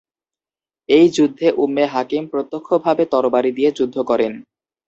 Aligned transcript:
এই 0.89 1.07
যুদ্ধে 1.09 1.47
Umm 1.63 1.85
Hakim 1.93 2.23
প্রত্যক্ষভাবে 2.31 3.03
তরবারি 3.13 3.51
দিয়ে 3.57 3.69
যুদ্ধ 3.71 3.95
করেন। 4.09 4.33